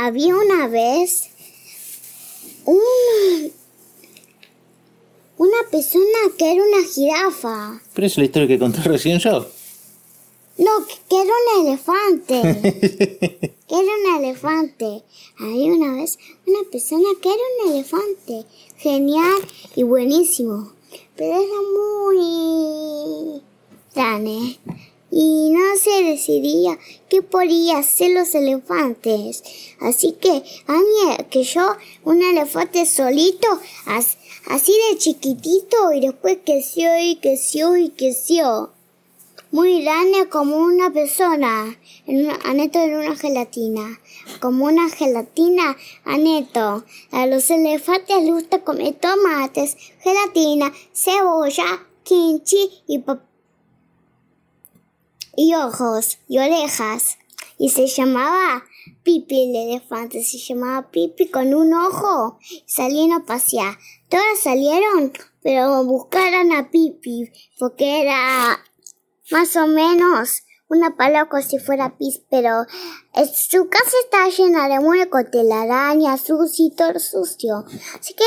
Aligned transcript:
Había 0.00 0.36
una 0.36 0.68
vez 0.68 1.28
un, 2.64 3.52
una 5.38 5.56
persona 5.72 6.04
que 6.38 6.52
era 6.52 6.62
una 6.62 6.86
jirafa. 6.86 7.82
Pero 7.94 8.06
es 8.06 8.16
la 8.16 8.24
historia 8.24 8.46
que 8.46 8.60
conté 8.60 8.80
recién 8.82 9.18
yo. 9.18 9.48
No, 10.56 10.86
que 11.08 11.20
era 11.20 11.32
un 11.32 11.66
elefante. 11.66 13.50
que 13.68 13.74
era 13.74 13.80
un 13.80 14.24
elefante. 14.24 15.02
Había 15.40 15.72
una 15.72 15.94
vez 15.94 16.16
una 16.46 16.60
persona 16.70 17.08
que 17.20 17.30
era 17.30 17.42
un 17.64 17.72
elefante. 17.72 18.46
Genial 18.76 19.38
y 19.74 19.82
buenísimo. 19.82 20.74
Pero 21.16 21.32
era 21.32 21.60
muy 21.74 23.42
grande 23.92 24.58
y 25.10 25.50
no 25.50 25.76
se 25.76 26.02
decidía 26.04 26.78
qué 27.08 27.22
podía 27.22 27.78
hacer 27.78 28.10
los 28.12 28.34
elefantes. 28.34 29.42
Así 29.80 30.12
que, 30.12 30.42
mí 30.68 31.24
que 31.30 31.44
yo, 31.44 31.76
un 32.04 32.22
elefante 32.22 32.84
solito, 32.86 33.48
así 33.86 34.72
de 34.90 34.98
chiquitito, 34.98 35.92
y 35.92 36.00
después 36.00 36.38
creció 36.44 36.98
y 36.98 37.16
creció 37.16 37.76
y 37.76 37.90
creció. 37.90 38.72
Muy 39.50 39.82
grande 39.82 40.28
como 40.28 40.58
una 40.58 40.92
persona, 40.92 41.78
en 42.06 42.30
aneto 42.44 42.80
en 42.80 42.96
una 42.96 43.16
gelatina. 43.16 43.98
Como 44.40 44.66
una 44.66 44.90
gelatina, 44.90 45.74
aneto. 46.04 46.84
A 47.12 47.26
los 47.26 47.48
elefantes 47.50 48.22
les 48.24 48.34
gusta 48.34 48.62
comer 48.62 48.96
tomates, 49.00 49.78
gelatina, 50.02 50.70
cebolla, 50.92 51.86
kimchi 52.04 52.82
y 52.86 52.98
papá 52.98 53.27
y 55.38 55.54
ojos 55.54 56.18
y 56.26 56.38
orejas. 56.38 57.16
Y 57.58 57.70
se 57.70 57.86
llamaba 57.86 58.64
Pipi 59.04 59.50
el 59.50 59.70
elefante, 59.70 60.24
se 60.24 60.36
llamaba 60.36 60.90
Pipi 60.90 61.28
con 61.28 61.54
un 61.54 61.72
ojo. 61.72 62.40
Salían 62.66 63.12
a 63.12 63.24
pasear. 63.24 63.78
Todas 64.08 64.40
salieron, 64.42 65.12
pero 65.40 65.84
buscaron 65.84 66.52
a 66.52 66.70
Pipi, 66.72 67.30
porque 67.56 68.02
era 68.02 68.58
más 69.30 69.54
o 69.54 69.68
menos 69.68 70.42
una 70.68 70.96
palabra 70.96 71.40
si 71.40 71.58
fuera 71.58 71.96
pis, 71.96 72.20
pero 72.28 72.66
su 73.32 73.68
casa 73.68 73.96
estaba 74.04 74.28
llena 74.28 74.68
de 74.68 74.80
muecos, 74.80 75.30
telaraña, 75.30 76.18
sucio 76.18 76.66
y 76.66 76.70
todo 76.74 76.98
sucio. 76.98 77.64
Así 77.98 78.12
que 78.14 78.24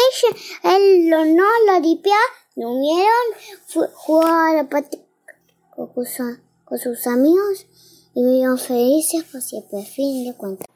él 0.63 1.09
lo, 1.09 1.25
no 1.25 1.45
lo 1.67 1.79
limpió, 1.81 2.13
lo 2.55 2.71
unieron, 2.71 3.91
jugó 3.93 4.25
a 4.25 4.53
la 4.53 4.69
con 6.71 6.79
sus 6.79 7.05
amigos 7.05 7.67
y 8.15 8.23
vivieron 8.23 8.57
felices 8.57 9.25
por 9.29 9.41
siempre. 9.41 9.83
Fin 9.83 10.23
de 10.23 10.37
cuentas. 10.37 10.70